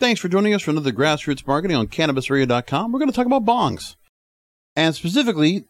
Thanks 0.00 0.18
for 0.18 0.28
joining 0.28 0.54
us 0.54 0.62
for 0.62 0.70
another 0.70 0.92
Grassroots 0.92 1.46
Marketing 1.46 1.76
on 1.76 1.86
CannabisRadio.com. 1.86 2.90
We're 2.90 2.98
going 2.98 3.10
to 3.10 3.14
talk 3.14 3.26
about 3.26 3.44
bongs, 3.44 3.96
and 4.74 4.94
specifically 4.94 5.66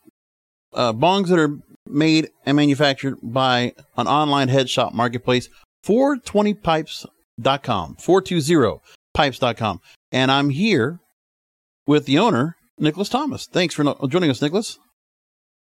uh, 0.72 0.92
bongs 0.92 1.30
that 1.30 1.38
are 1.40 1.58
made 1.84 2.30
and 2.46 2.56
manufactured 2.56 3.18
by 3.24 3.72
an 3.96 4.06
online 4.06 4.46
head 4.46 4.70
shop 4.70 4.94
marketplace, 4.94 5.48
420pipes.com, 5.84 7.96
420pipes.com. 7.96 9.80
And 10.12 10.30
I'm 10.30 10.50
here 10.50 11.00
with 11.88 12.06
the 12.06 12.20
owner, 12.20 12.54
Nicholas 12.78 13.08
Thomas. 13.08 13.48
Thanks 13.48 13.74
for 13.74 13.82
joining 14.06 14.30
us, 14.30 14.40
Nicholas. 14.40 14.78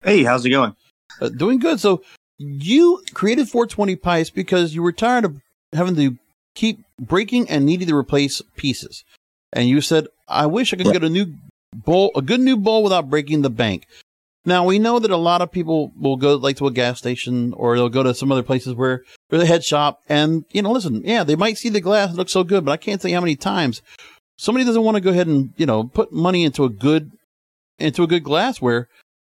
Hey, 0.05 0.22
how's 0.22 0.47
it 0.47 0.50
going? 0.50 0.77
Uh, 1.20 1.31
doing 1.31 1.59
good. 1.59 1.81
So 1.81 2.05
you 2.39 3.03
created 3.12 3.48
420 3.48 3.97
Pipes 3.97 4.31
because 4.31 4.72
you 4.72 4.84
were 4.84 4.92
tired 4.92 5.25
of 5.25 5.41
having 5.72 5.97
to 5.97 6.17
keep 6.55 6.84
breaking 7.00 7.48
and 7.50 7.64
needing 7.64 7.89
to 7.89 7.97
replace 7.97 8.42
pieces. 8.56 9.05
And 9.53 9.69
you 9.69 9.81
said, 9.81 10.06
I 10.28 10.47
wish 10.47 10.72
I 10.72 10.77
could 10.77 10.92
get 10.92 11.05
a 11.05 11.11
new 11.11 11.34
bowl, 11.75 12.11
a 12.14 12.22
good 12.22 12.41
new 12.41 12.56
bowl 12.56 12.83
without 12.83 13.11
breaking 13.11 13.42
the 13.42 13.50
bank. 13.50 13.86
Now 14.44 14.64
we 14.64 14.78
know 14.78 14.98
that 14.98 15.11
a 15.11 15.17
lot 15.17 15.41
of 15.41 15.53
people 15.53 15.92
will 15.98 16.17
go 16.17 16.34
like 16.34 16.56
to 16.56 16.67
a 16.67 16.72
gas 16.72 16.98
station 16.98 17.53
or 17.53 17.77
they'll 17.77 17.89
go 17.89 18.03
to 18.03 18.14
some 18.14 18.33
other 18.33 18.42
places 18.42 18.75
where 18.75 19.03
there's 19.31 19.42
a 19.42 19.47
head 19.47 19.64
shop 19.64 20.00
and, 20.09 20.44
you 20.50 20.62
know, 20.62 20.72
listen, 20.72 21.03
yeah, 21.05 21.22
they 21.22 21.36
might 21.36 21.59
see 21.59 21.69
the 21.69 21.81
glass 21.81 22.14
look 22.14 22.28
so 22.28 22.42
good, 22.42 22.64
but 22.64 22.72
I 22.72 22.77
can't 22.77 23.00
tell 23.00 23.11
you 23.11 23.16
how 23.16 23.20
many 23.20 23.37
times 23.37 23.83
somebody 24.37 24.64
doesn't 24.64 24.83
want 24.83 24.97
to 24.97 25.00
go 25.00 25.11
ahead 25.11 25.28
and, 25.28 25.53
you 25.56 25.66
know, 25.66 25.84
put 25.84 26.12
money 26.12 26.44
into 26.44 26.64
a 26.64 26.69
good, 26.69 27.12
into 27.78 28.03
a 28.03 28.09
good 28.09 28.25
glassware 28.25 28.89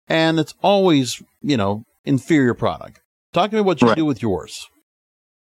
and 0.08 0.38
it's 0.38 0.54
always, 0.62 1.22
you 1.40 1.56
know, 1.56 1.84
inferior 2.04 2.54
product. 2.54 3.00
Talk 3.32 3.50
to 3.50 3.56
me 3.56 3.62
what 3.62 3.80
you 3.80 3.88
right. 3.88 3.96
do 3.96 4.04
with 4.04 4.20
yours. 4.20 4.68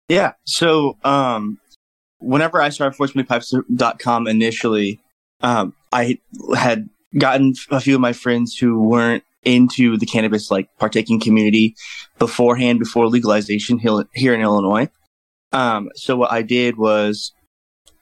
Yeah. 0.08 0.32
So, 0.44 0.96
um, 1.04 1.58
whenever 2.18 2.60
I 2.60 2.70
started 2.70 2.98
420pipes.com 2.98 4.26
initially, 4.26 5.00
um, 5.40 5.74
I 5.92 6.18
had 6.56 6.88
gotten 7.16 7.54
a 7.70 7.80
few 7.80 7.94
of 7.94 8.00
my 8.00 8.12
friends 8.12 8.56
who 8.56 8.82
weren't 8.82 9.24
into 9.44 9.96
the 9.96 10.06
cannabis 10.06 10.50
like 10.50 10.68
partaking 10.78 11.20
community 11.20 11.74
beforehand, 12.18 12.78
before 12.78 13.06
legalization 13.06 13.78
here 13.78 14.34
in 14.34 14.40
Illinois. 14.40 14.88
Um, 15.52 15.90
so 15.94 16.16
what 16.16 16.32
I 16.32 16.42
did 16.42 16.76
was, 16.76 17.32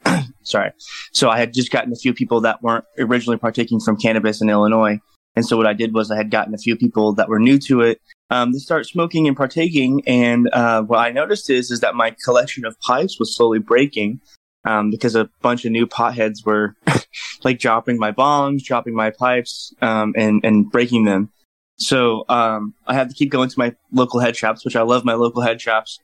sorry, 0.43 0.73
so 1.13 1.29
I 1.29 1.39
had 1.39 1.53
just 1.53 1.71
gotten 1.71 1.93
a 1.93 1.97
few 1.97 2.15
people 2.15 2.41
that 2.41 2.63
weren't 2.63 2.85
originally 2.99 3.37
partaking 3.37 3.81
from 3.81 3.97
cannabis 3.97 4.41
in 4.41 4.49
Illinois. 4.49 5.01
And 5.37 5.45
so 5.45 5.57
what 5.57 5.67
I 5.67 5.75
did 5.75 5.93
was 5.93 6.11
I 6.11 6.17
had 6.17 6.31
gotten 6.31 6.55
a 6.55 6.59
few 6.59 6.77
people 6.77 7.13
that 7.15 7.29
were 7.29 7.39
new 7.39 7.59
to 7.61 7.83
it 7.83 8.01
um, 8.31 8.53
to 8.53 8.59
start 8.59 8.87
smoking 8.87 9.29
and 9.29 9.37
partaking. 9.37 10.03
And 10.07 10.49
uh, 10.53 10.83
what 10.83 10.99
I 10.99 11.13
noticed 11.13 11.51
is 11.51 11.71
is 11.71 11.81
that 11.81 11.95
my 11.95 12.17
collection 12.25 12.65
of 12.65 12.81
pipes 12.81 13.19
was 13.21 13.37
slowly 13.37 13.59
breaking 13.59 14.21
um, 14.65 14.91
because 14.91 15.15
a 15.15 15.29
bunch 15.43 15.65
of 15.65 15.73
new 15.73 15.87
potheads 15.87 16.45
were 16.45 16.75
like 17.45 17.59
dropping 17.59 17.99
my 17.99 18.13
bongs, 18.13 18.65
dropping 18.65 18.95
my 18.95 19.11
pipes, 19.11 19.73
um, 19.83 20.15
and 20.17 20.45
and 20.45 20.71
breaking 20.71 21.05
them. 21.05 21.31
So 21.79 22.25
um, 22.29 22.75
I 22.87 22.95
had 22.95 23.11
to 23.11 23.15
keep 23.15 23.31
going 23.31 23.51
to 23.51 23.59
my 23.59 23.75
local 23.93 24.21
head 24.21 24.37
shops, 24.37 24.65
which 24.65 24.77
I 24.77 24.83
love 24.83 25.05
my 25.05 25.15
local 25.15 25.43
head 25.43 25.61
shops, 25.61 26.01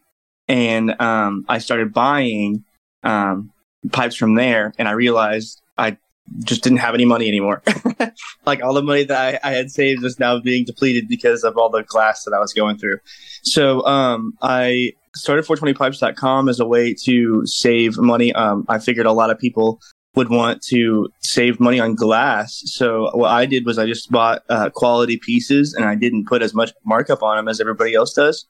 and 0.47 1.01
um, 1.01 1.45
I 1.49 1.59
started 1.59 1.93
buying 1.93 2.65
um, 3.03 3.51
pipes 3.91 4.15
from 4.15 4.35
there. 4.35 4.75
And 4.79 4.87
I 4.87 4.93
realized 4.93 5.61
I 5.79 5.97
just 6.45 6.63
didn't 6.63 6.79
have 6.79 6.95
any 6.95 7.05
money 7.05 7.29
anymore. 7.29 7.63
like 8.47 8.63
all 8.63 8.75
the 8.75 8.83
money 8.83 9.05
that 9.05 9.41
I, 9.45 9.49
I, 9.49 9.53
had 9.53 9.71
saved 9.71 10.03
was 10.03 10.19
now 10.19 10.39
being 10.41 10.65
depleted 10.65 11.09
because 11.09 11.45
of 11.45 11.57
all 11.57 11.69
the 11.69 11.83
glass 11.83 12.25
that 12.25 12.33
I 12.33 12.39
was 12.39 12.53
going 12.53 12.79
through. 12.79 12.99
So 13.43 13.85
um, 13.87 14.35
I 14.41 14.93
started 15.15 15.45
420pipes.com 15.45 16.49
as 16.49 16.61
a 16.61 16.67
way 16.67 16.95
to 17.05 17.45
save 17.47 17.99
money. 17.99 18.33
Um, 18.33 18.65
I 18.69 18.79
figured 18.79 19.07
a 19.07 19.13
lot 19.13 19.31
of 19.31 19.39
people 19.39 19.81
would 20.15 20.29
want 20.29 20.63
to 20.63 21.09
save 21.21 21.59
money 21.59 21.81
on 21.81 21.95
glass. 21.95 22.63
So 22.67 23.11
what 23.15 23.31
I 23.31 23.47
did 23.47 23.65
was 23.65 23.79
I 23.79 23.87
just 23.87 24.11
bought 24.11 24.43
uh, 24.49 24.71
quality 24.71 25.17
pieces 25.17 25.75
and 25.75 25.85
I 25.85 25.95
didn't 25.95 26.27
put 26.27 26.43
as 26.43 26.55
much 26.55 26.73
markup 26.85 27.23
on 27.23 27.37
them 27.37 27.49
as 27.49 27.61
everybody 27.61 27.95
else 27.95 28.13
does. 28.13 28.47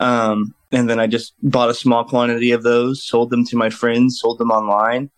Um, 0.00 0.54
and 0.72 0.90
then 0.90 1.00
I 1.00 1.06
just 1.06 1.34
bought 1.42 1.70
a 1.70 1.74
small 1.74 2.04
quantity 2.04 2.50
of 2.50 2.62
those, 2.62 3.04
sold 3.04 3.30
them 3.30 3.44
to 3.46 3.56
my 3.56 3.70
friends, 3.70 4.18
sold 4.20 4.38
them 4.38 4.50
online. 4.50 5.10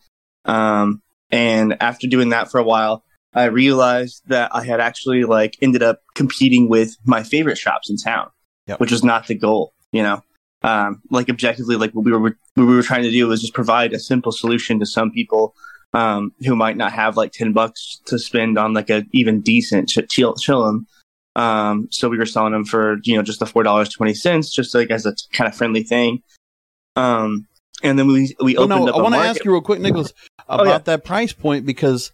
Um, 0.45 1.03
and 1.31 1.77
after 1.81 2.07
doing 2.07 2.31
that 2.31 2.51
for 2.51 2.59
a 2.59 2.65
while, 2.65 3.05
I 3.35 3.45
realized 3.45 4.23
that 4.27 4.55
I 4.55 4.65
had 4.65 4.81
actually 4.81 5.25
like 5.25 5.57
ended 5.61 5.83
up 5.83 6.01
competing 6.15 6.69
with 6.69 6.97
my 7.05 7.23
favorite 7.23 7.59
shops 7.59 7.91
in 7.91 7.97
town, 7.97 8.31
yep. 8.67 8.81
which 8.81 8.91
was 8.91 9.05
not 9.05 9.27
the 9.27 9.35
goal, 9.35 9.75
you 9.93 10.03
know. 10.03 10.23
Um, 10.63 11.03
like 11.11 11.29
objectively, 11.29 11.77
like 11.77 11.93
what 11.93 12.05
we 12.05 12.13
were 12.13 12.21
what 12.21 12.37
we 12.57 12.65
were 12.65 12.83
trying 12.83 13.05
to 13.05 13.11
do 13.11 13.29
was 13.29 13.41
just 13.41 13.55
provide 13.55 13.93
a 13.93 14.01
simple 14.01 14.33
solution 14.33 14.81
to 14.81 14.87
some 14.87 15.13
people 15.13 15.55
um, 15.93 16.33
who 16.45 16.57
might 16.57 16.77
not 16.77 16.93
have 16.93 17.17
like 17.17 17.33
ten 17.33 17.53
bucks 17.53 18.01
to 18.07 18.19
spend 18.19 18.59
on 18.59 18.73
like 18.73 18.91
a 18.91 19.05
even 19.13 19.41
decent 19.41 19.89
ch- 19.89 20.09
chill 20.09 20.35
chillum. 20.35 20.87
Um, 21.37 21.87
so 21.93 22.09
we 22.09 22.19
were 22.19 22.27
selling 22.27 22.53
them 22.53 22.65
for 22.65 22.97
you 23.05 23.17
know 23.17 23.23
just 23.23 23.39
the 23.39 23.47
four 23.47 23.63
dollars 23.63 23.89
twenty 23.89 24.15
cents, 24.15 24.51
just 24.51 24.75
like 24.75 24.91
as 24.91 25.07
a 25.07 25.15
kind 25.33 25.47
of 25.47 25.57
friendly 25.57 25.85
thing. 25.85 26.23
Um, 26.97 27.47
and 27.83 27.99
then 27.99 28.09
we 28.09 28.35
we 28.41 28.55
well, 28.55 28.65
opened 28.65 28.87
no, 28.87 28.93
up. 28.93 28.99
I 28.99 29.03
want 29.03 29.15
to 29.15 29.21
ask 29.21 29.45
you 29.45 29.53
real 29.53 29.61
quick, 29.61 29.81
Nicholas, 29.81 30.13
about 30.49 30.61
oh, 30.67 30.71
yeah. 30.71 30.79
that 30.79 31.05
price 31.05 31.33
point 31.33 31.67
because 31.67 32.13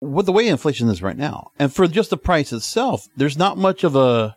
with 0.00 0.26
the 0.26 0.32
way 0.32 0.48
inflation 0.48 0.88
is 0.88 1.02
right 1.02 1.16
now, 1.16 1.48
and 1.58 1.72
for 1.72 1.86
just 1.86 2.10
the 2.10 2.16
price 2.16 2.52
itself, 2.52 3.06
there's 3.16 3.38
not 3.38 3.58
much 3.58 3.84
of 3.84 3.96
a 3.96 4.36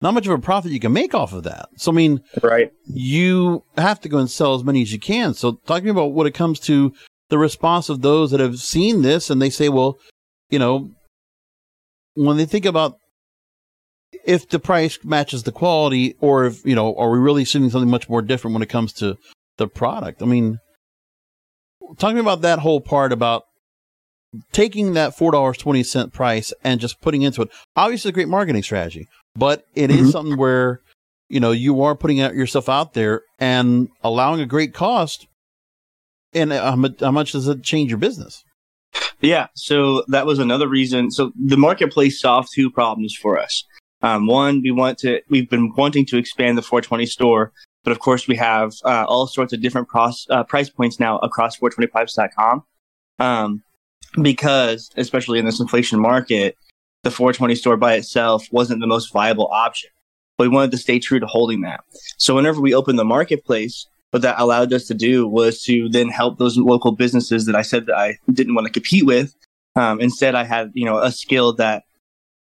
not 0.00 0.14
much 0.14 0.26
of 0.26 0.32
a 0.32 0.38
profit 0.38 0.72
you 0.72 0.80
can 0.80 0.92
make 0.92 1.14
off 1.14 1.32
of 1.32 1.44
that. 1.44 1.68
So 1.76 1.92
I 1.92 1.94
mean, 1.94 2.20
right? 2.42 2.70
You 2.86 3.64
have 3.76 4.00
to 4.00 4.08
go 4.08 4.18
and 4.18 4.30
sell 4.30 4.54
as 4.54 4.64
many 4.64 4.82
as 4.82 4.92
you 4.92 4.98
can. 4.98 5.34
So 5.34 5.58
talking 5.66 5.88
about 5.88 6.12
what 6.12 6.26
it 6.26 6.32
comes 6.32 6.58
to 6.60 6.92
the 7.30 7.38
response 7.38 7.88
of 7.88 8.02
those 8.02 8.30
that 8.30 8.40
have 8.40 8.58
seen 8.58 9.02
this 9.02 9.30
and 9.30 9.40
they 9.40 9.48
say, 9.48 9.68
well, 9.68 9.98
you 10.50 10.58
know, 10.58 10.90
when 12.14 12.36
they 12.36 12.44
think 12.44 12.66
about 12.66 12.96
if 14.24 14.48
the 14.48 14.58
price 14.58 14.98
matches 15.02 15.44
the 15.44 15.52
quality, 15.52 16.14
or 16.20 16.44
if 16.46 16.64
you 16.66 16.74
know, 16.74 16.94
are 16.96 17.10
we 17.10 17.18
really 17.18 17.44
seeing 17.44 17.70
something 17.70 17.90
much 17.90 18.08
more 18.08 18.22
different 18.22 18.54
when 18.54 18.62
it 18.62 18.68
comes 18.68 18.92
to 18.94 19.16
the 19.58 19.68
product. 19.68 20.22
I 20.22 20.26
mean, 20.26 20.58
talking 21.98 22.18
about 22.18 22.42
that 22.42 22.60
whole 22.60 22.80
part 22.80 23.12
about 23.12 23.44
taking 24.52 24.94
that 24.94 25.16
four 25.16 25.32
dollars 25.32 25.58
twenty 25.58 25.82
cent 25.82 26.12
price 26.12 26.52
and 26.64 26.80
just 26.80 27.00
putting 27.00 27.22
into 27.22 27.42
it. 27.42 27.48
Obviously, 27.76 28.10
a 28.10 28.12
great 28.12 28.28
marketing 28.28 28.62
strategy, 28.62 29.08
but 29.34 29.64
it 29.74 29.90
mm-hmm. 29.90 30.04
is 30.04 30.12
something 30.12 30.36
where 30.36 30.80
you 31.28 31.40
know 31.40 31.52
you 31.52 31.82
are 31.82 31.94
putting 31.94 32.20
out 32.20 32.34
yourself 32.34 32.68
out 32.68 32.94
there 32.94 33.22
and 33.38 33.88
allowing 34.02 34.40
a 34.40 34.46
great 34.46 34.74
cost. 34.74 35.26
And 36.34 36.50
how 36.50 37.10
much 37.10 37.32
does 37.32 37.46
it 37.46 37.62
change 37.62 37.90
your 37.90 37.98
business? 37.98 38.42
Yeah, 39.20 39.48
so 39.54 40.02
that 40.08 40.24
was 40.24 40.38
another 40.38 40.66
reason. 40.66 41.10
So 41.10 41.30
the 41.38 41.58
marketplace 41.58 42.20
solved 42.20 42.48
two 42.54 42.70
problems 42.70 43.14
for 43.14 43.38
us. 43.38 43.64
Um, 44.02 44.26
one, 44.26 44.62
we 44.62 44.70
want 44.70 44.98
to 44.98 45.20
we've 45.28 45.48
been 45.48 45.72
wanting 45.76 46.06
to 46.06 46.16
expand 46.16 46.58
the 46.58 46.62
420 46.62 47.06
store 47.06 47.52
but 47.84 47.90
of 47.90 47.98
course, 47.98 48.28
we 48.28 48.36
have 48.36 48.74
uh, 48.84 49.04
all 49.08 49.26
sorts 49.26 49.52
of 49.52 49.60
different 49.60 49.88
pros, 49.88 50.26
uh, 50.30 50.44
price 50.44 50.70
points 50.70 51.00
now 51.00 51.18
across 51.18 51.56
420pipes.com. 51.58 52.64
Um, 53.18 53.62
because, 54.20 54.90
especially 54.96 55.38
in 55.38 55.44
this 55.44 55.60
inflation 55.60 56.00
market, 56.00 56.56
the 57.02 57.10
420 57.10 57.54
store 57.54 57.76
by 57.76 57.94
itself 57.94 58.46
wasn't 58.52 58.80
the 58.80 58.86
most 58.86 59.12
viable 59.12 59.48
option. 59.48 59.90
But 60.38 60.48
we 60.48 60.54
wanted 60.54 60.70
to 60.72 60.78
stay 60.78 60.98
true 60.98 61.20
to 61.20 61.26
holding 61.26 61.62
that. 61.62 61.80
So 62.18 62.34
whenever 62.34 62.60
we 62.60 62.74
opened 62.74 62.98
the 62.98 63.04
marketplace, 63.04 63.86
what 64.10 64.22
that 64.22 64.38
allowed 64.38 64.72
us 64.72 64.86
to 64.86 64.94
do 64.94 65.26
was 65.26 65.62
to 65.64 65.88
then 65.88 66.08
help 66.08 66.38
those 66.38 66.56
local 66.56 66.92
businesses 66.92 67.46
that 67.46 67.56
I 67.56 67.62
said 67.62 67.86
that 67.86 67.96
I 67.96 68.18
didn't 68.30 68.54
want 68.54 68.66
to 68.66 68.72
compete 68.72 69.06
with. 69.06 69.34
Um, 69.74 70.00
instead, 70.00 70.34
I 70.34 70.44
had 70.44 70.70
you 70.74 70.84
know 70.84 70.98
a 70.98 71.10
skill 71.10 71.54
that 71.54 71.84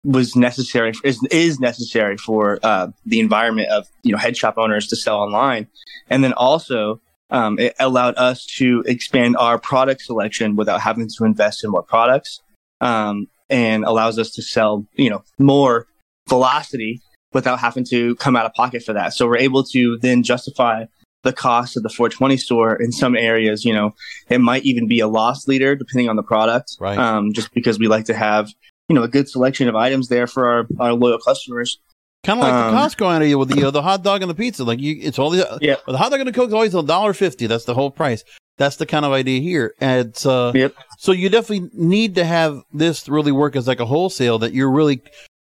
was 0.04 0.34
necessary 0.34 0.92
is, 1.04 1.22
is 1.30 1.60
necessary 1.60 2.16
for 2.16 2.58
uh, 2.62 2.88
the 3.04 3.20
environment 3.20 3.68
of 3.68 3.86
you 4.02 4.12
know 4.12 4.18
head 4.18 4.36
shop 4.36 4.54
owners 4.56 4.86
to 4.88 4.96
sell 4.96 5.16
online, 5.16 5.68
and 6.08 6.24
then 6.24 6.32
also 6.34 7.00
um, 7.30 7.58
it 7.58 7.74
allowed 7.78 8.16
us 8.16 8.44
to 8.46 8.82
expand 8.86 9.36
our 9.36 9.58
product 9.58 10.02
selection 10.02 10.56
without 10.56 10.80
having 10.80 11.08
to 11.16 11.24
invest 11.24 11.62
in 11.64 11.70
more 11.70 11.82
products, 11.82 12.40
um, 12.80 13.26
and 13.50 13.84
allows 13.84 14.18
us 14.18 14.30
to 14.32 14.42
sell 14.42 14.86
you 14.94 15.10
know 15.10 15.22
more 15.38 15.86
velocity 16.28 17.00
without 17.32 17.58
having 17.60 17.84
to 17.84 18.14
come 18.16 18.36
out 18.36 18.46
of 18.46 18.52
pocket 18.54 18.82
for 18.82 18.92
that. 18.92 19.12
So 19.12 19.26
we're 19.26 19.38
able 19.38 19.62
to 19.64 19.98
then 20.00 20.22
justify 20.22 20.86
the 21.22 21.32
cost 21.32 21.76
of 21.76 21.82
the 21.82 21.88
420 21.90 22.36
store 22.38 22.74
in 22.74 22.90
some 22.92 23.14
areas. 23.14 23.64
You 23.64 23.74
know, 23.74 23.94
it 24.30 24.38
might 24.40 24.64
even 24.64 24.88
be 24.88 25.00
a 25.00 25.06
loss 25.08 25.46
leader 25.46 25.76
depending 25.76 26.08
on 26.08 26.16
the 26.16 26.22
product, 26.22 26.76
Right. 26.80 26.98
um, 26.98 27.32
just 27.32 27.52
because 27.52 27.78
we 27.78 27.88
like 27.88 28.06
to 28.06 28.14
have 28.14 28.48
you 28.90 28.96
know 28.96 29.04
a 29.04 29.08
good 29.08 29.28
selection 29.28 29.68
of 29.68 29.76
items 29.76 30.08
there 30.08 30.26
for 30.26 30.46
our, 30.46 30.66
our 30.80 30.92
loyal 30.92 31.18
customers. 31.18 31.78
Kind 32.24 32.40
of 32.40 32.44
like 32.44 32.52
Um, 32.52 32.74
the 32.74 32.80
Costco 32.80 33.06
idea 33.06 33.38
with 33.38 33.48
the 33.48 33.64
uh, 33.68 33.70
the 33.70 33.80
hot 33.82 34.02
dog 34.02 34.20
and 34.20 34.28
the 34.30 34.34
pizza. 34.34 34.64
Like 34.64 34.80
you, 34.80 34.96
it's 35.00 35.18
all 35.18 35.30
the 35.30 35.58
Yeah. 35.62 35.76
the 35.86 35.96
hot 35.96 36.10
dog 36.10 36.20
and 36.20 36.28
the 36.28 36.32
coke 36.32 36.48
is 36.48 36.54
always 36.54 36.74
a 36.74 36.82
dollar 36.82 37.14
fifty. 37.14 37.46
That's 37.46 37.64
the 37.64 37.74
whole 37.74 37.90
price. 37.90 38.24
That's 38.58 38.76
the 38.76 38.84
kind 38.84 39.06
of 39.06 39.12
idea 39.12 39.40
here. 39.40 39.74
And 39.80 40.08
it's 40.08 40.26
uh, 40.26 40.52
Yep. 40.54 40.74
so 40.98 41.12
you 41.12 41.30
definitely 41.30 41.70
need 41.72 42.16
to 42.16 42.24
have 42.24 42.62
this 42.74 43.08
really 43.08 43.32
work 43.32 43.56
as 43.56 43.66
like 43.66 43.80
a 43.80 43.86
wholesale 43.86 44.38
that 44.40 44.52
you're 44.52 44.70
really 44.70 45.00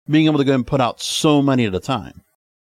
being 0.09 0.27
able 0.27 0.39
to 0.39 0.45
go 0.45 0.55
and 0.55 0.67
put 0.67 0.81
out 0.81 1.01
so 1.01 1.41
many 1.43 1.67
at 1.67 1.75
a 1.75 1.81
time. 1.81 2.23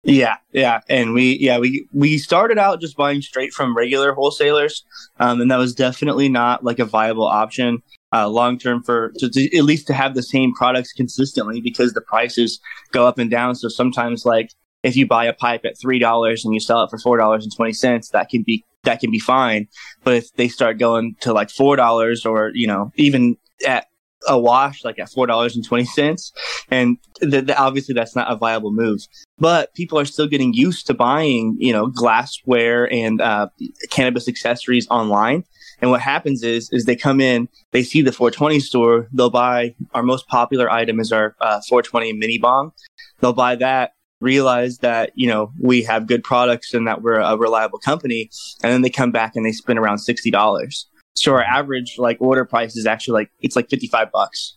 Yeah, 0.04 0.36
yeah, 0.52 0.82
and 0.88 1.14
we 1.14 1.36
yeah 1.38 1.58
we 1.58 1.88
we 1.92 2.16
started 2.18 2.58
out 2.58 2.80
just 2.80 2.96
buying 2.96 3.22
straight 3.22 3.52
from 3.52 3.76
regular 3.76 4.12
wholesalers, 4.12 4.84
um, 5.18 5.40
and 5.40 5.50
that 5.50 5.56
was 5.56 5.74
definitely 5.74 6.28
not 6.28 6.62
like 6.62 6.78
a 6.78 6.84
viable 6.84 7.26
option 7.26 7.82
uh, 8.16 8.28
long 8.28 8.58
term 8.58 8.82
for 8.82 9.12
to, 9.18 9.28
to, 9.28 9.56
at 9.56 9.64
least 9.64 9.86
to 9.88 9.94
have 9.94 10.14
the 10.14 10.22
same 10.22 10.52
products 10.54 10.92
consistently 10.92 11.60
because 11.60 11.92
the 11.92 12.00
prices 12.00 12.60
go 12.92 13.06
up 13.06 13.18
and 13.18 13.30
down. 13.30 13.54
So 13.54 13.68
sometimes 13.68 14.24
like 14.24 14.50
if 14.82 14.96
you 14.96 15.06
buy 15.06 15.24
a 15.24 15.32
pipe 15.32 15.62
at 15.64 15.78
three 15.78 15.98
dollars 15.98 16.44
and 16.44 16.54
you 16.54 16.60
sell 16.60 16.82
it 16.84 16.90
for 16.90 16.98
four 16.98 17.16
dollars 17.16 17.44
and 17.44 17.54
twenty 17.54 17.72
cents, 17.72 18.10
that 18.10 18.28
can 18.28 18.42
be 18.42 18.64
that 18.84 19.00
can 19.00 19.10
be 19.10 19.18
fine. 19.18 19.68
But 20.04 20.14
if 20.14 20.32
they 20.34 20.48
start 20.48 20.78
going 20.78 21.16
to 21.20 21.32
like 21.32 21.50
four 21.50 21.76
dollars 21.76 22.24
or 22.24 22.50
you 22.54 22.66
know 22.66 22.92
even 22.96 23.36
at 23.66 23.86
a 24.28 24.38
wash 24.38 24.84
like 24.84 24.98
at 24.98 25.10
four 25.10 25.26
dollars 25.26 25.54
and 25.56 25.64
twenty 25.64 25.84
cents, 25.84 26.32
and 26.70 26.98
th- 27.20 27.46
th- 27.46 27.58
obviously 27.58 27.94
that's 27.94 28.16
not 28.16 28.30
a 28.30 28.36
viable 28.36 28.72
move 28.72 29.00
but 29.38 29.74
people 29.74 29.98
are 29.98 30.04
still 30.04 30.26
getting 30.26 30.54
used 30.54 30.86
to 30.86 30.94
buying, 30.94 31.56
you 31.58 31.72
know, 31.72 31.86
glassware 31.88 32.90
and 32.90 33.20
uh, 33.20 33.48
cannabis 33.90 34.28
accessories 34.28 34.86
online. 34.90 35.44
And 35.80 35.90
what 35.90 36.00
happens 36.00 36.42
is, 36.42 36.70
is 36.72 36.84
they 36.84 36.96
come 36.96 37.20
in, 37.20 37.48
they 37.72 37.82
see 37.82 38.02
the 38.02 38.12
420 38.12 38.60
store, 38.60 39.08
they'll 39.12 39.30
buy 39.30 39.74
our 39.92 40.02
most 40.02 40.26
popular 40.28 40.70
item 40.70 41.00
is 41.00 41.12
our 41.12 41.36
uh, 41.40 41.60
420 41.68 42.14
mini 42.14 42.38
bong. 42.38 42.72
They'll 43.20 43.32
buy 43.32 43.56
that, 43.56 43.92
realize 44.20 44.78
that 44.78 45.12
you 45.14 45.28
know 45.28 45.52
we 45.60 45.82
have 45.82 46.06
good 46.06 46.24
products 46.24 46.74
and 46.74 46.86
that 46.86 47.02
we're 47.02 47.20
a 47.20 47.36
reliable 47.36 47.78
company, 47.78 48.30
and 48.62 48.72
then 48.72 48.82
they 48.82 48.90
come 48.90 49.10
back 49.10 49.36
and 49.36 49.44
they 49.44 49.52
spend 49.52 49.78
around 49.78 49.98
sixty 49.98 50.30
dollars. 50.30 50.86
So 51.14 51.32
our 51.32 51.42
average 51.42 51.96
like 51.98 52.18
order 52.20 52.44
price 52.44 52.76
is 52.76 52.86
actually 52.86 53.14
like 53.14 53.30
it's 53.40 53.56
like 53.56 53.68
fifty 53.68 53.86
five 53.86 54.10
bucks. 54.12 54.56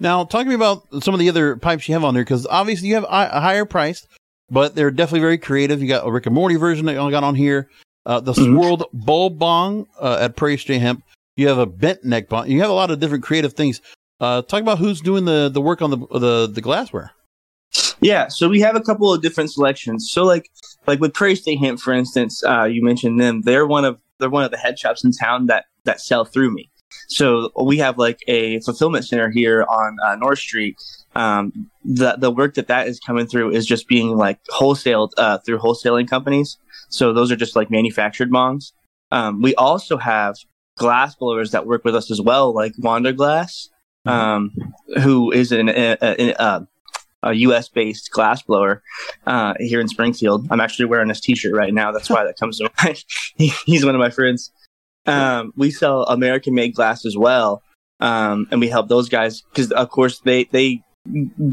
Now, 0.00 0.24
talk 0.24 0.44
to 0.44 0.48
me 0.48 0.54
about 0.54 0.84
some 1.02 1.12
of 1.14 1.20
the 1.20 1.28
other 1.28 1.56
pipes 1.56 1.86
you 1.88 1.94
have 1.94 2.04
on 2.04 2.14
there, 2.14 2.24
because 2.24 2.46
obviously 2.46 2.88
you 2.88 2.94
have 2.94 3.04
a 3.04 3.40
higher 3.40 3.66
priced, 3.66 4.08
but 4.50 4.74
they're 4.74 4.90
definitely 4.90 5.20
very 5.20 5.38
creative. 5.38 5.82
You 5.82 5.88
got 5.88 6.06
a 6.06 6.10
Rick 6.10 6.26
and 6.26 6.34
Morty 6.34 6.56
version 6.56 6.86
that 6.86 6.94
you 6.94 7.10
got 7.10 7.22
on 7.22 7.34
here, 7.34 7.68
uh, 8.06 8.18
the 8.20 8.32
Mhm. 8.32 8.56
swirled 8.56 8.84
bulb 8.94 9.38
bong 9.38 9.86
uh, 10.00 10.18
at 10.20 10.36
Prairie 10.36 10.56
State 10.56 10.80
Hemp. 10.80 11.02
You 11.36 11.48
have 11.48 11.58
a 11.58 11.66
bent 11.66 12.02
neck 12.04 12.28
bong. 12.28 12.50
You 12.50 12.60
have 12.62 12.70
a 12.70 12.74
lot 12.74 12.90
of 12.90 12.98
different 12.98 13.22
creative 13.24 13.52
things. 13.52 13.80
Uh, 14.20 14.42
talk 14.42 14.60
about 14.62 14.78
who's 14.78 15.00
doing 15.00 15.24
the, 15.26 15.48
the 15.48 15.60
work 15.60 15.80
on 15.82 15.90
the, 15.90 15.96
the 16.18 16.50
the 16.52 16.60
glassware. 16.60 17.12
Yeah, 18.00 18.28
so 18.28 18.48
we 18.48 18.60
have 18.60 18.76
a 18.76 18.80
couple 18.80 19.12
of 19.12 19.22
different 19.22 19.52
selections. 19.52 20.10
So 20.10 20.24
like 20.24 20.50
like 20.86 21.00
with 21.00 21.14
Prairie 21.14 21.36
State 21.36 21.58
Hemp, 21.60 21.78
for 21.80 21.92
instance, 21.92 22.42
uh, 22.44 22.64
you 22.64 22.82
mentioned 22.82 23.20
them. 23.20 23.42
They're 23.42 23.66
one 23.66 23.84
of 23.84 24.00
they're 24.18 24.28
one 24.30 24.44
of 24.44 24.50
the 24.50 24.56
head 24.56 24.78
shops 24.78 25.04
in 25.04 25.12
town 25.12 25.46
that 25.46 25.66
that 25.84 26.00
sell 26.00 26.24
through 26.24 26.50
me. 26.52 26.70
So 27.08 27.50
we 27.60 27.78
have 27.78 27.98
like 27.98 28.20
a 28.28 28.60
fulfillment 28.60 29.04
center 29.06 29.30
here 29.30 29.64
on 29.64 29.96
uh, 30.04 30.16
North 30.16 30.38
Street. 30.38 30.76
Um, 31.14 31.70
the 31.84 32.16
the 32.16 32.30
work 32.30 32.54
that 32.54 32.68
that 32.68 32.86
is 32.86 33.00
coming 33.00 33.26
through 33.26 33.50
is 33.50 33.66
just 33.66 33.88
being 33.88 34.16
like 34.16 34.38
wholesaled 34.52 35.10
uh, 35.18 35.38
through 35.38 35.58
wholesaling 35.58 36.08
companies. 36.08 36.56
So 36.88 37.12
those 37.12 37.30
are 37.32 37.36
just 37.36 37.56
like 37.56 37.70
manufactured 37.70 38.30
bongs. 38.30 38.72
Um, 39.10 39.42
we 39.42 39.54
also 39.56 39.96
have 39.96 40.36
glass 40.78 41.14
blowers 41.16 41.50
that 41.50 41.66
work 41.66 41.84
with 41.84 41.96
us 41.96 42.10
as 42.10 42.20
well, 42.20 42.54
like 42.54 42.72
Wander 42.78 43.12
Glass, 43.12 43.68
um, 44.06 44.52
who 45.02 45.30
is 45.32 45.50
an, 45.52 45.68
a, 45.68 45.96
a, 46.00 46.32
a, 46.38 46.66
a 47.24 47.32
U.S. 47.34 47.68
based 47.68 48.10
glass 48.12 48.42
blower 48.42 48.82
uh, 49.26 49.54
here 49.58 49.80
in 49.80 49.88
Springfield. 49.88 50.46
I'm 50.50 50.60
actually 50.60 50.86
wearing 50.86 51.08
this 51.08 51.20
T-shirt 51.20 51.52
right 51.54 51.74
now. 51.74 51.90
That's 51.92 52.08
why 52.08 52.24
that 52.24 52.38
comes 52.38 52.58
to 52.58 52.70
mind. 52.84 53.04
He- 53.36 53.52
He's 53.66 53.84
one 53.84 53.94
of 53.94 53.98
my 54.00 54.10
friends. 54.10 54.52
Um, 55.10 55.52
we 55.56 55.70
sell 55.70 56.04
American 56.04 56.54
made 56.54 56.74
glass 56.74 57.04
as 57.04 57.16
well, 57.16 57.62
um, 58.00 58.46
and 58.50 58.60
we 58.60 58.68
help 58.68 58.88
those 58.88 59.08
guys 59.08 59.42
because, 59.42 59.70
of 59.72 59.90
course, 59.90 60.20
they 60.20 60.44
they 60.44 60.82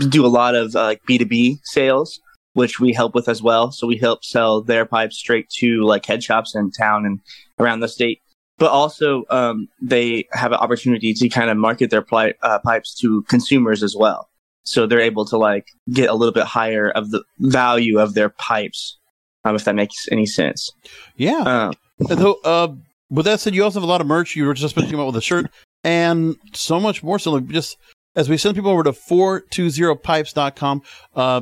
do 0.09 0.25
a 0.25 0.27
lot 0.27 0.55
of 0.55 0.75
uh, 0.75 0.83
like 0.83 1.01
B2B 1.09 1.59
sales, 1.63 2.19
which 2.53 2.79
we 2.79 2.93
help 2.93 3.15
with 3.15 3.27
as 3.29 3.41
well. 3.41 3.71
So 3.71 3.87
we 3.87 3.97
help 3.97 4.23
sell 4.23 4.61
their 4.61 4.85
pipes 4.85 5.17
straight 5.17 5.49
to 5.59 5.83
like 5.83 6.05
head 6.05 6.23
shops 6.23 6.55
in 6.55 6.71
town 6.71 7.05
and 7.05 7.19
around 7.59 7.79
the 7.79 7.87
state. 7.87 8.19
But 8.59 8.71
also, 8.71 9.23
um, 9.29 9.67
they 9.81 10.25
have 10.31 10.51
an 10.51 10.57
opportunity 10.57 11.13
to 11.13 11.29
kind 11.29 11.49
of 11.51 11.57
market 11.57 11.91
their 11.91 12.01
pli- 12.01 12.33
uh, 12.41 12.59
pipes 12.59 12.95
to 13.01 13.21
consumers 13.29 13.83
as 13.83 13.95
well 13.95 14.29
so 14.63 14.85
they're 14.85 14.99
able 14.99 15.23
to 15.23 15.37
like 15.37 15.65
get 15.93 16.09
a 16.09 16.13
little 16.13 16.33
bit 16.33 16.43
higher 16.43 16.89
of 16.89 17.09
the 17.11 17.23
value 17.39 17.99
of 17.99 18.13
their 18.15 18.27
pipes 18.29 18.97
um, 19.45 19.55
if 19.55 19.63
that 19.63 19.75
makes 19.75 20.07
any 20.11 20.25
sense 20.25 20.69
Yeah. 21.15 21.37
um, 21.37 21.73
so, 22.05 22.39
uh, 22.43 22.67
with 23.09 23.25
that 23.25 23.39
said, 23.39 23.55
you 23.55 23.63
also 23.63 23.79
have 23.79 23.87
a 23.87 23.91
lot 23.91 24.01
of 24.01 24.07
merch. 24.07 24.35
You 24.35 24.45
were 24.45 24.53
just 24.53 24.75
mentioning 24.75 24.99
about 24.99 25.07
with 25.07 25.15
the 25.15 25.21
shirt 25.21 25.49
and 25.83 26.35
so 26.53 26.79
much 26.79 27.03
more. 27.03 27.19
So, 27.19 27.39
just 27.39 27.77
as 28.15 28.29
we 28.29 28.37
send 28.37 28.55
people 28.55 28.71
over 28.71 28.83
to 28.83 28.91
420pipes.com, 28.91 30.81
uh, 31.15 31.41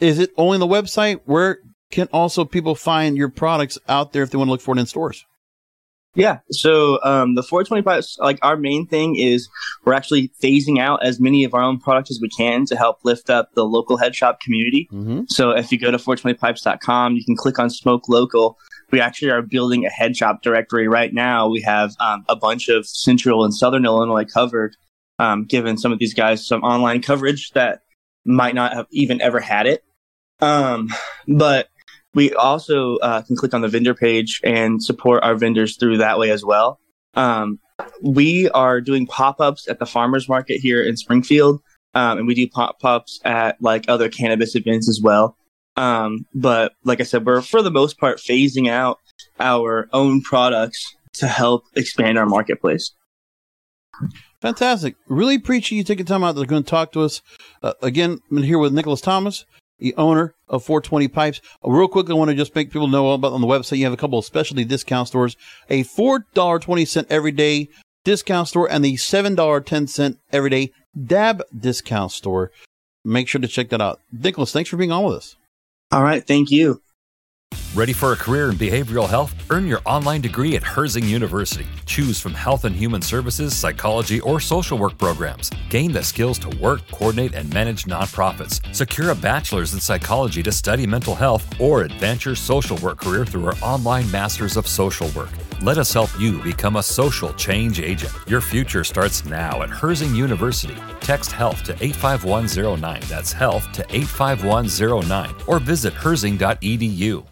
is 0.00 0.18
it 0.18 0.30
only 0.36 0.58
the 0.58 0.66
website? 0.66 1.20
Where 1.24 1.58
can 1.90 2.08
also 2.12 2.44
people 2.44 2.74
find 2.74 3.16
your 3.16 3.28
products 3.28 3.78
out 3.88 4.12
there 4.12 4.22
if 4.22 4.30
they 4.30 4.38
want 4.38 4.48
to 4.48 4.52
look 4.52 4.60
for 4.60 4.76
it 4.76 4.80
in 4.80 4.86
stores? 4.86 5.24
yeah 6.14 6.38
so 6.50 6.98
um, 7.04 7.34
the 7.34 7.42
420 7.42 7.82
pipes 7.82 8.16
like 8.18 8.38
our 8.42 8.56
main 8.56 8.86
thing 8.86 9.16
is 9.16 9.48
we're 9.84 9.92
actually 9.92 10.30
phasing 10.42 10.78
out 10.78 11.04
as 11.04 11.20
many 11.20 11.44
of 11.44 11.54
our 11.54 11.62
own 11.62 11.78
products 11.78 12.10
as 12.10 12.18
we 12.20 12.28
can 12.30 12.64
to 12.66 12.76
help 12.76 12.98
lift 13.04 13.30
up 13.30 13.50
the 13.54 13.64
local 13.64 13.96
head 13.96 14.14
shop 14.14 14.40
community 14.40 14.88
Mm-hmm. 14.92 15.22
So 15.28 15.50
if 15.50 15.70
you 15.70 15.78
go 15.78 15.90
to 15.90 15.98
420pipes.com, 15.98 17.14
you 17.14 17.24
can 17.24 17.36
click 17.36 17.58
on 17.58 17.70
Smoke 17.70 18.08
Local. 18.08 18.58
We 18.90 19.00
actually 19.00 19.30
are 19.30 19.42
building 19.42 19.84
a 19.84 19.90
head 19.90 20.16
shop 20.16 20.42
directory 20.42 20.88
right 20.88 21.12
now. 21.12 21.48
We 21.48 21.60
have 21.62 21.94
um, 22.00 22.24
a 22.28 22.36
bunch 22.36 22.68
of 22.68 22.86
central 22.86 23.44
and 23.44 23.54
southern 23.54 23.84
Illinois 23.84 24.24
covered, 24.24 24.76
um, 25.18 25.44
giving 25.44 25.76
some 25.76 25.92
of 25.92 25.98
these 25.98 26.14
guys 26.14 26.46
some 26.46 26.62
online 26.62 27.02
coverage 27.02 27.50
that 27.50 27.80
might 28.24 28.54
not 28.54 28.72
have 28.74 28.86
even 28.90 29.20
ever 29.20 29.40
had 29.40 29.66
it. 29.66 29.84
Um, 30.40 30.88
but 31.26 31.68
we 32.14 32.32
also 32.34 32.96
uh, 32.96 33.22
can 33.22 33.36
click 33.36 33.54
on 33.54 33.60
the 33.60 33.68
vendor 33.68 33.94
page 33.94 34.40
and 34.42 34.82
support 34.82 35.22
our 35.22 35.34
vendors 35.34 35.76
through 35.76 35.98
that 35.98 36.18
way 36.18 36.30
as 36.30 36.44
well. 36.44 36.80
Um, 37.14 37.58
we 38.02 38.48
are 38.50 38.80
doing 38.80 39.06
pop 39.06 39.40
ups 39.40 39.68
at 39.68 39.78
the 39.78 39.86
farmers 39.86 40.28
market 40.28 40.60
here 40.60 40.82
in 40.82 40.96
Springfield, 40.96 41.60
um, 41.94 42.18
and 42.18 42.26
we 42.26 42.34
do 42.34 42.48
pop 42.48 42.84
ups 42.84 43.20
at 43.24 43.60
like 43.60 43.84
other 43.88 44.08
cannabis 44.08 44.54
events 44.56 44.88
as 44.88 45.00
well. 45.02 45.36
Um, 45.78 46.26
but 46.34 46.72
like 46.84 47.00
I 47.00 47.04
said, 47.04 47.24
we're 47.24 47.40
for 47.40 47.62
the 47.62 47.70
most 47.70 47.98
part 47.98 48.18
phasing 48.18 48.68
out 48.68 48.98
our 49.38 49.88
own 49.92 50.22
products 50.22 50.96
to 51.14 51.28
help 51.28 51.64
expand 51.76 52.18
our 52.18 52.26
marketplace. 52.26 52.92
Fantastic. 54.40 54.96
Really 55.06 55.36
appreciate 55.36 55.78
you 55.78 55.84
taking 55.84 56.04
time 56.04 56.24
out 56.24 56.34
to 56.34 56.44
going 56.46 56.64
to 56.64 56.68
talk 56.68 56.92
to 56.92 57.02
us. 57.02 57.22
Uh, 57.62 57.74
again, 57.80 58.18
I'm 58.30 58.42
here 58.42 58.58
with 58.58 58.72
Nicholas 58.72 59.00
Thomas, 59.00 59.44
the 59.78 59.94
owner 59.96 60.34
of 60.48 60.64
420 60.64 61.06
Pipes. 61.06 61.40
Uh, 61.64 61.70
real 61.70 61.86
quick, 61.86 62.10
I 62.10 62.14
want 62.14 62.30
to 62.30 62.36
just 62.36 62.56
make 62.56 62.72
people 62.72 62.88
know 62.88 63.12
about 63.12 63.32
on 63.32 63.40
the 63.40 63.46
website. 63.46 63.78
You 63.78 63.84
have 63.84 63.92
a 63.92 63.96
couple 63.96 64.18
of 64.18 64.24
specialty 64.24 64.64
discount 64.64 65.06
stores, 65.06 65.36
a 65.70 65.84
$4.20 65.84 67.06
everyday 67.08 67.68
discount 68.04 68.48
store, 68.48 68.68
and 68.68 68.84
the 68.84 68.94
$7.10 68.94 70.18
everyday 70.32 70.72
DAB 71.00 71.42
discount 71.56 72.10
store. 72.10 72.50
Make 73.04 73.28
sure 73.28 73.40
to 73.40 73.48
check 73.48 73.68
that 73.68 73.80
out. 73.80 74.00
Nicholas, 74.12 74.52
thanks 74.52 74.70
for 74.70 74.76
being 74.76 74.90
on 74.90 75.04
with 75.04 75.14
us. 75.14 75.36
All 75.90 76.02
right. 76.02 76.26
Thank 76.26 76.50
you. 76.50 76.82
Ready 77.74 77.92
for 77.92 78.12
a 78.12 78.16
career 78.16 78.50
in 78.50 78.56
behavioral 78.56 79.08
health? 79.08 79.34
Earn 79.50 79.66
your 79.66 79.80
online 79.84 80.20
degree 80.20 80.56
at 80.56 80.62
Herzing 80.62 81.04
University. 81.04 81.66
Choose 81.86 82.18
from 82.18 82.34
health 82.34 82.64
and 82.64 82.74
human 82.74 83.00
services, 83.00 83.56
psychology, 83.56 84.20
or 84.20 84.40
social 84.40 84.78
work 84.78 84.98
programs. 84.98 85.50
Gain 85.70 85.92
the 85.92 86.02
skills 86.02 86.38
to 86.40 86.48
work, 86.58 86.80
coordinate, 86.90 87.34
and 87.34 87.52
manage 87.54 87.84
nonprofits. 87.84 88.74
Secure 88.74 89.10
a 89.10 89.14
bachelor's 89.14 89.74
in 89.74 89.80
psychology 89.80 90.42
to 90.42 90.50
study 90.50 90.86
mental 90.86 91.14
health 91.14 91.60
or 91.60 91.82
advance 91.82 92.24
your 92.24 92.34
social 92.34 92.76
work 92.78 93.00
career 93.00 93.24
through 93.24 93.46
our 93.46 93.56
online 93.62 94.10
Masters 94.10 94.56
of 94.56 94.66
Social 94.66 95.08
Work. 95.10 95.30
Let 95.60 95.76
us 95.76 95.92
help 95.92 96.10
you 96.20 96.40
become 96.40 96.76
a 96.76 96.82
social 96.84 97.32
change 97.32 97.80
agent. 97.80 98.12
Your 98.28 98.40
future 98.40 98.84
starts 98.84 99.24
now 99.24 99.62
at 99.62 99.70
Herzing 99.70 100.14
University. 100.14 100.76
Text 101.00 101.32
HEALTH 101.32 101.64
to 101.64 101.72
85109. 101.80 103.00
That's 103.08 103.32
HEALTH 103.32 103.72
to 103.72 103.84
85109. 103.90 105.34
Or 105.48 105.58
visit 105.58 105.94
herzing.edu. 105.94 107.26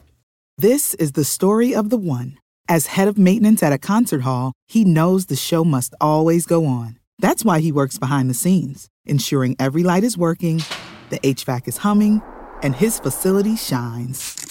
This 0.59 0.95
is 0.95 1.12
the 1.12 1.23
story 1.23 1.73
of 1.73 1.90
the 1.90 1.97
one. 1.97 2.37
As 2.68 2.87
head 2.87 3.06
of 3.06 3.16
maintenance 3.16 3.62
at 3.62 3.73
a 3.73 3.78
concert 3.78 4.23
hall, 4.23 4.54
he 4.66 4.85
knows 4.85 5.26
the 5.26 5.37
show 5.37 5.64
must 5.64 5.95
always 6.00 6.47
go 6.47 6.66
on. 6.66 6.99
That's 7.21 7.45
why 7.45 7.61
he 7.61 7.71
works 7.71 7.97
behind 7.97 8.28
the 8.28 8.35
scenes, 8.35 8.88
ensuring 9.04 9.54
every 9.61 9.85
light 9.85 10.02
is 10.02 10.18
working, 10.18 10.64
the 11.11 11.21
HVAC 11.21 11.68
is 11.68 11.76
humming, 11.76 12.23
and 12.61 12.75
his 12.75 12.99
facility 12.99 13.54
shines. 13.54 14.46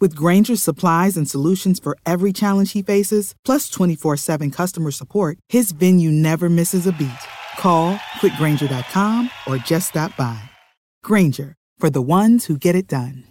With 0.00 0.14
Grainger's 0.14 0.62
supplies 0.62 1.16
and 1.16 1.28
solutions 1.28 1.80
for 1.80 1.96
every 2.06 2.32
challenge 2.32 2.72
he 2.72 2.82
faces, 2.82 3.34
plus 3.44 3.68
24 3.68 4.16
7 4.16 4.50
customer 4.50 4.90
support, 4.90 5.38
his 5.48 5.72
venue 5.72 6.10
never 6.10 6.48
misses 6.48 6.86
a 6.86 6.92
beat. 6.92 7.26
Call 7.58 7.96
quickgranger.com 8.20 9.30
or 9.46 9.58
just 9.58 9.88
stop 9.88 10.16
by. 10.16 10.40
Grainger, 11.04 11.54
for 11.78 11.90
the 11.90 12.02
ones 12.02 12.46
who 12.46 12.56
get 12.56 12.76
it 12.76 12.86
done. 12.86 13.27